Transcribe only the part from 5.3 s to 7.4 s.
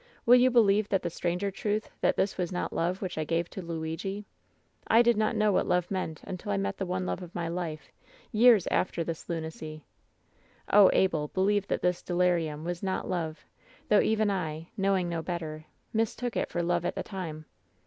know what love meant until I met the one love of